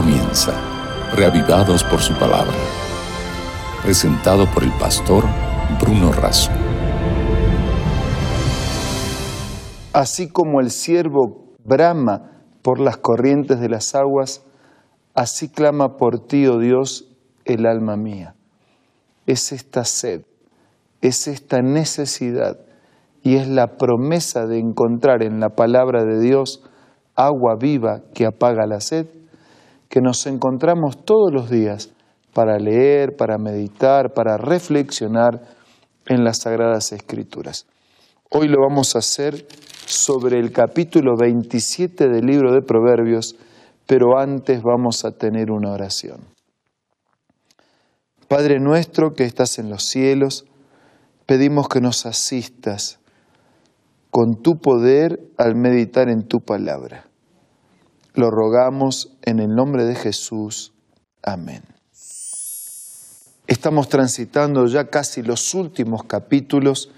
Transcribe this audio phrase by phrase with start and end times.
[0.00, 0.52] comienza,
[1.16, 2.54] reavivados por su palabra.
[3.82, 5.24] Presentado por el pastor
[5.80, 6.52] Bruno Razo.
[9.92, 14.46] Así como el siervo brama por las corrientes de las aguas,
[15.16, 17.08] así clama por ti, oh Dios,
[17.44, 18.36] el alma mía.
[19.26, 20.22] Es esta sed,
[21.00, 22.60] es esta necesidad
[23.24, 26.62] y es la promesa de encontrar en la palabra de Dios
[27.16, 29.17] agua viva que apaga la sed,
[29.88, 31.90] que nos encontramos todos los días
[32.34, 35.42] para leer, para meditar, para reflexionar
[36.06, 37.66] en las Sagradas Escrituras.
[38.30, 39.46] Hoy lo vamos a hacer
[39.86, 43.36] sobre el capítulo 27 del libro de Proverbios,
[43.86, 46.20] pero antes vamos a tener una oración.
[48.28, 50.44] Padre nuestro que estás en los cielos,
[51.24, 53.00] pedimos que nos asistas
[54.10, 57.07] con tu poder al meditar en tu palabra.
[58.18, 60.72] Lo rogamos en el nombre de Jesús.
[61.22, 61.62] Amén.
[63.46, 66.90] Estamos transitando ya casi los últimos capítulos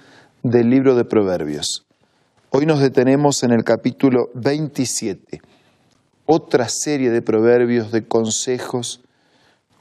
[0.43, 1.85] del libro de Proverbios.
[2.49, 5.43] Hoy nos detenemos en el capítulo 27,
[6.25, 9.03] otra serie de proverbios, de consejos,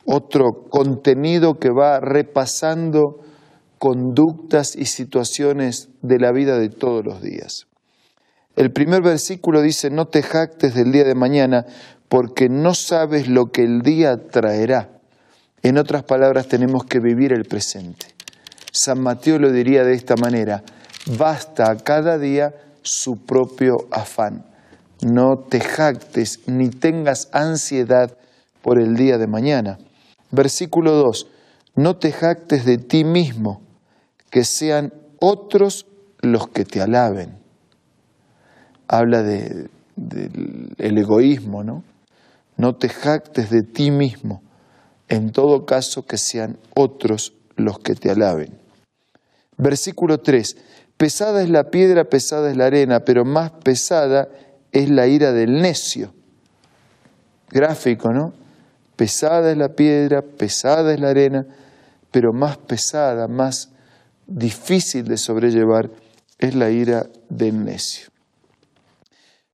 [0.04, 3.22] otro contenido que va repasando
[3.78, 7.69] conductas y situaciones de la vida de todos los días.
[8.60, 11.66] El primer versículo dice, no te jactes del día de mañana
[12.10, 14.90] porque no sabes lo que el día traerá.
[15.64, 18.08] En otras palabras, tenemos que vivir el presente.
[18.74, 20.64] San Mateo lo diría de esta manera,
[21.18, 24.44] basta a cada día su propio afán.
[25.02, 28.18] No te jactes ni tengas ansiedad
[28.62, 29.78] por el día de mañana.
[30.32, 31.28] Versículo 2,
[31.76, 33.62] no te jactes de ti mismo,
[34.30, 35.86] que sean otros
[36.20, 37.39] los que te alaben.
[38.92, 39.70] Habla del
[40.80, 41.84] egoísmo, ¿no?
[42.58, 44.42] No te jactes de ti mismo,
[45.08, 48.58] en todo caso que sean otros los que te alaben.
[49.58, 50.58] Versículo 3,
[50.98, 54.28] pesada es la piedra, pesada es la arena, pero más pesada
[54.72, 56.12] es la ira del necio.
[57.52, 58.34] Gráfico, ¿no?
[58.96, 61.46] Pesada es la piedra, pesada es la arena,
[62.10, 63.70] pero más pesada, más
[64.26, 65.92] difícil de sobrellevar
[66.40, 68.09] es la ira del necio.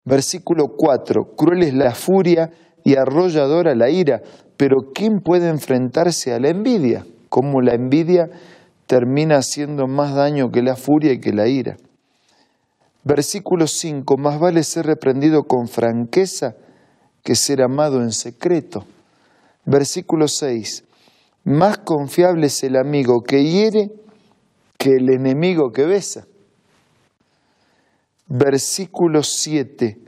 [0.06, 2.52] Versículo 4, cruel es la furia
[2.84, 4.22] y arrolladora la ira,
[4.56, 7.06] pero ¿quién puede enfrentarse a la envidia?
[7.30, 8.30] Como la envidia
[8.86, 11.78] termina haciendo más daño que la furia y que la ira.
[13.04, 16.56] Versículo 5, más vale ser reprendido con franqueza
[17.24, 18.86] que ser amado en secreto.
[19.66, 20.84] Versículo 6,
[21.46, 23.92] más confiable es el amigo que hiere
[24.78, 26.26] que el enemigo que besa.
[28.28, 30.00] Versículo 7.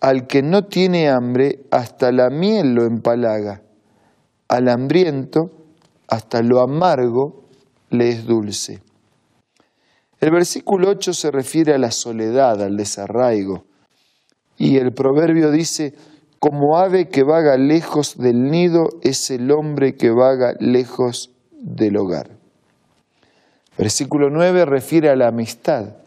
[0.00, 3.62] Al que no tiene hambre, hasta la miel lo empalaga.
[4.48, 5.50] Al hambriento,
[6.08, 7.44] hasta lo amargo
[7.90, 8.80] le es dulce.
[10.20, 13.64] El versículo 8 se refiere a la soledad, al desarraigo.
[14.56, 15.94] Y el proverbio dice,
[16.38, 22.30] como ave que vaga lejos del nido es el hombre que vaga lejos del hogar.
[23.76, 25.99] Versículo 9 refiere a la amistad.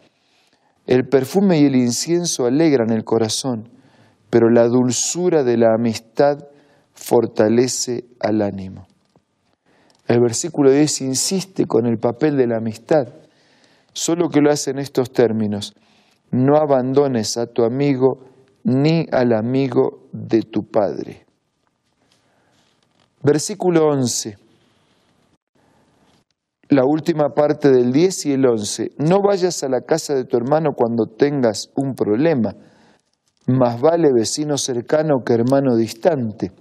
[0.86, 3.70] El perfume y el incienso alegran el corazón,
[4.30, 6.46] pero la dulzura de la amistad
[6.92, 8.86] fortalece al ánimo.
[10.06, 13.08] El versículo 10 insiste con el papel de la amistad,
[13.92, 15.74] solo que lo hace en estos términos.
[16.30, 18.26] No abandones a tu amigo
[18.64, 21.24] ni al amigo de tu padre.
[23.22, 24.43] Versículo 11
[26.68, 28.92] la última parte del 10 y el 11.
[28.98, 32.54] No vayas a la casa de tu hermano cuando tengas un problema.
[33.46, 36.52] Más vale vecino cercano que hermano distante.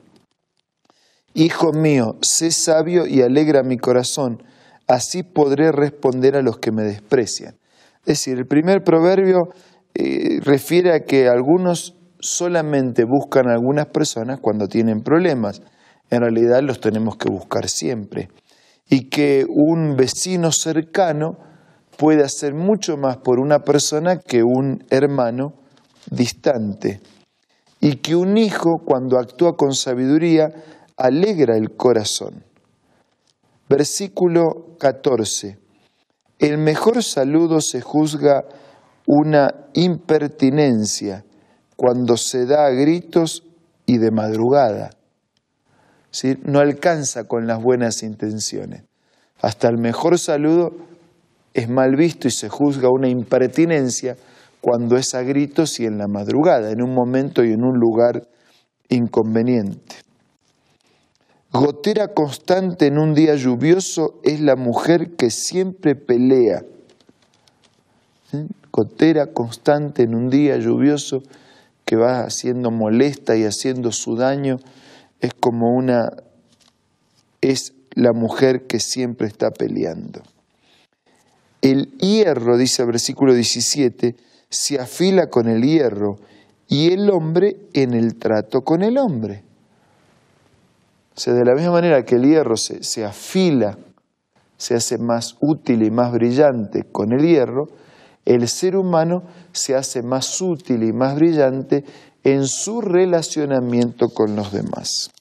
[1.34, 4.44] Hijo mío, sé sabio y alegra mi corazón,
[4.88, 7.56] así podré responder a los que me desprecian.
[8.02, 9.50] Es decir, el primer proverbio
[9.96, 15.62] eh, refiere a que algunos solamente buscan a algunas personas cuando tienen problemas.
[16.10, 18.30] En realidad los tenemos que buscar siempre
[18.90, 21.38] y que un vecino cercano
[21.98, 25.54] puede hacer mucho más por una persona que un hermano
[26.10, 27.02] distante.
[27.80, 30.50] Y que un hijo, cuando actúa con sabiduría,
[30.98, 32.44] alegra el corazón.
[33.70, 35.58] Versículo 14.
[36.40, 38.46] El mejor saludo se juzga
[39.08, 41.26] una impertinencia
[41.76, 43.44] cuando se da a gritos
[43.86, 44.92] y de madrugada
[46.44, 48.84] no alcanza con las buenas intenciones.
[49.42, 50.74] Hasta el mejor saludo
[51.54, 54.16] es mal visto y se juzga una impertinencia
[54.62, 58.28] cuando es a gritos y en la madrugada, en un momento y en un lugar
[58.90, 59.98] inconveniente.
[61.52, 66.64] Gotera constante en un día lluvioso es la mujer que siempre pelea.
[68.72, 71.22] Gotera constante en un día lluvioso
[71.86, 74.58] que va haciendo molesta y haciendo su daño
[75.24, 76.12] es como una
[77.40, 80.22] es la mujer que siempre está peleando.
[81.62, 84.18] El hierro, dice el versículo 17,
[84.50, 86.18] se afila con el hierro
[86.68, 89.46] y el hombre en el trato con el hombre.
[91.16, 93.78] O sea, de la misma manera que el hierro se, se afila,
[94.58, 97.70] se hace más útil y más brillante con el hierro,
[98.26, 99.24] el ser humano
[99.54, 101.86] se hace más útil y más brillante
[102.24, 105.12] en su relacionamiento con los demás.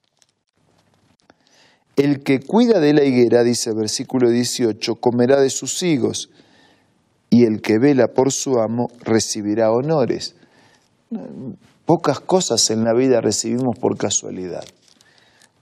[1.96, 6.31] El que cuida de la higuera, dice versículo 18, comerá de sus higos,
[7.28, 10.34] y el que vela por su amo recibirá honores.
[11.87, 14.64] Pocas cosas en la vida recibimos por casualidad.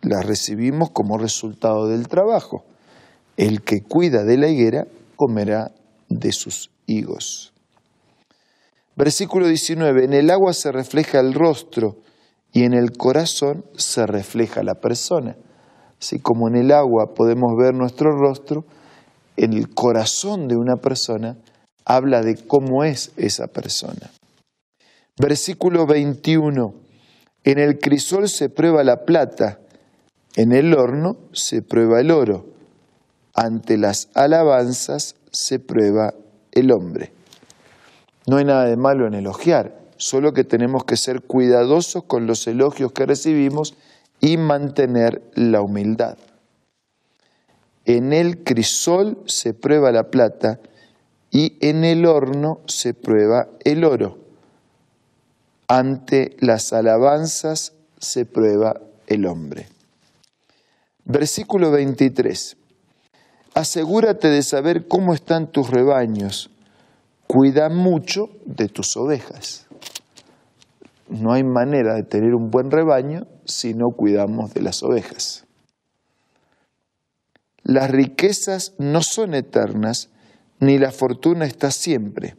[0.02, 2.64] Las recibimos como resultado del trabajo.
[3.36, 4.86] El que cuida de la higuera
[5.16, 5.72] comerá
[6.08, 7.49] de sus higos.
[9.00, 11.96] Versículo 19, en el agua se refleja el rostro
[12.52, 15.38] y en el corazón se refleja la persona.
[15.98, 18.66] Así como en el agua podemos ver nuestro rostro,
[19.38, 21.38] en el corazón de una persona
[21.86, 24.10] habla de cómo es esa persona.
[25.18, 26.74] Versículo 21.
[27.44, 29.60] En el crisol se prueba la plata,
[30.36, 32.44] en el horno se prueba el oro,
[33.32, 36.12] ante las alabanzas se prueba
[36.52, 37.14] el hombre.
[38.30, 42.46] No hay nada de malo en elogiar, solo que tenemos que ser cuidadosos con los
[42.46, 43.74] elogios que recibimos
[44.20, 46.16] y mantener la humildad.
[47.86, 50.60] En el crisol se prueba la plata
[51.32, 54.18] y en el horno se prueba el oro.
[55.66, 59.66] Ante las alabanzas se prueba el hombre.
[61.04, 62.56] Versículo 23.
[63.54, 66.48] Asegúrate de saber cómo están tus rebaños.
[67.32, 69.68] Cuida mucho de tus ovejas.
[71.08, 75.44] No hay manera de tener un buen rebaño si no cuidamos de las ovejas.
[77.62, 80.08] Las riquezas no son eternas,
[80.58, 82.34] ni la fortuna está siempre.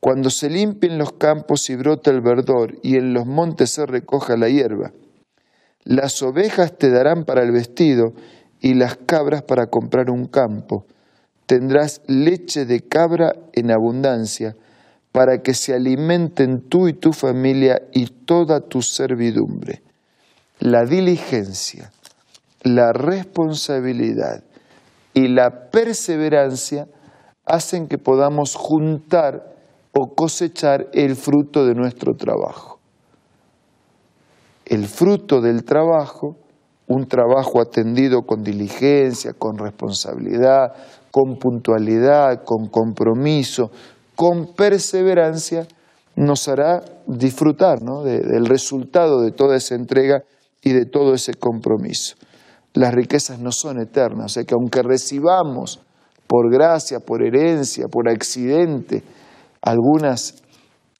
[0.00, 4.38] Cuando se limpien los campos y brota el verdor, y en los montes se recoja
[4.38, 4.94] la hierba,
[5.84, 8.14] las ovejas te darán para el vestido,
[8.58, 10.86] y las cabras para comprar un campo.
[11.50, 14.54] Tendrás leche de cabra en abundancia,
[15.10, 19.82] para que se alimenten tú y tu familia y toda tu servidumbre.
[20.60, 21.90] La diligencia,
[22.62, 24.44] la responsabilidad
[25.12, 26.86] y la perseverancia
[27.44, 29.52] hacen que podamos juntar
[29.92, 32.78] o cosechar el fruto de nuestro trabajo.
[34.66, 36.36] El fruto del trabajo,
[36.86, 40.74] un trabajo atendido con diligencia, con responsabilidad,
[41.10, 43.70] con puntualidad, con compromiso,
[44.14, 45.66] con perseverancia,
[46.16, 50.22] nos hará disfrutar del resultado de toda esa entrega
[50.62, 52.16] y de todo ese compromiso.
[52.74, 55.80] Las riquezas no son eternas, o sea que aunque recibamos
[56.26, 59.02] por gracia, por herencia, por accidente,
[59.62, 60.42] algunas,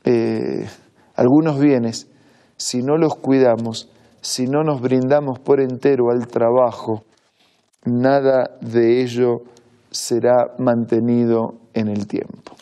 [0.04, 0.66] eh,
[1.14, 2.08] algunos bienes,
[2.56, 3.90] si no los cuidamos,
[4.20, 7.04] si no nos brindamos por entero al trabajo,
[7.84, 9.42] nada de ello
[9.90, 12.56] será mantenido en el tiempo.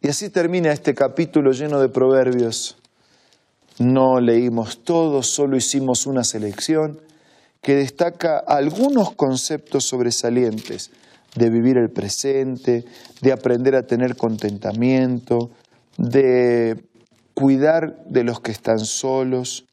[0.00, 2.76] Y así termina este capítulo lleno de proverbios.
[3.78, 7.00] No leímos todo, solo hicimos una selección
[7.62, 10.90] que destaca algunos conceptos sobresalientes
[11.34, 12.84] de vivir el presente,
[13.22, 15.50] de aprender a tener contentamiento,
[15.96, 16.84] de
[17.32, 19.64] cuidar de los que están solos,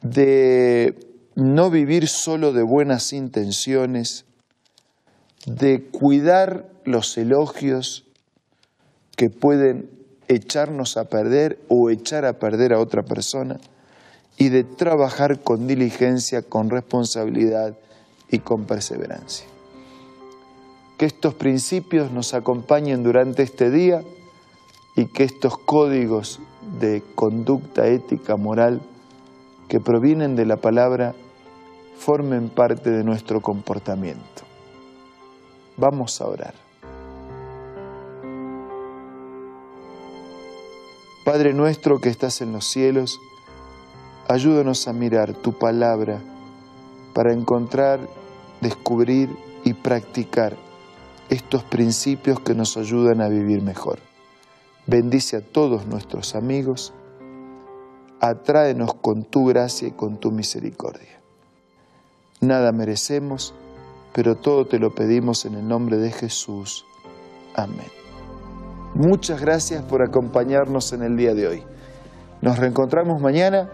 [0.00, 0.94] de
[1.34, 4.24] no vivir solo de buenas intenciones,
[5.46, 8.04] de cuidar los elogios
[9.16, 9.90] que pueden
[10.28, 13.58] echarnos a perder o echar a perder a otra persona
[14.36, 17.76] y de trabajar con diligencia, con responsabilidad
[18.30, 19.46] y con perseverancia.
[20.98, 24.02] Que estos principios nos acompañen durante este día
[24.96, 26.40] y que estos códigos
[26.78, 28.80] de conducta ética, moral,
[29.68, 31.14] que provienen de la palabra,
[31.96, 34.49] formen parte de nuestro comportamiento.
[35.80, 36.52] Vamos a orar.
[41.24, 43.18] Padre nuestro que estás en los cielos,
[44.28, 46.20] ayúdanos a mirar tu palabra
[47.14, 47.98] para encontrar,
[48.60, 49.30] descubrir
[49.64, 50.54] y practicar
[51.30, 54.00] estos principios que nos ayudan a vivir mejor.
[54.86, 56.92] Bendice a todos nuestros amigos.
[58.20, 61.22] atráenos con tu gracia y con tu misericordia.
[62.42, 63.54] Nada merecemos,
[64.12, 66.86] pero todo te lo pedimos en el nombre de Jesús.
[67.54, 67.90] Amén.
[68.94, 71.62] Muchas gracias por acompañarnos en el día de hoy.
[72.42, 73.70] Nos reencontramos mañana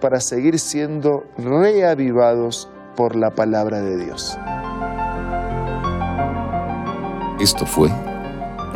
[0.00, 4.38] para seguir siendo reavivados por la palabra de Dios.
[7.40, 7.90] Esto fue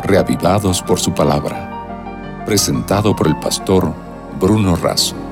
[0.03, 3.91] Reavivados por su palabra, presentado por el pastor
[4.39, 5.24] Bruno Razo.